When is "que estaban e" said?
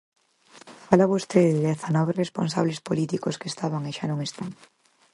3.39-3.91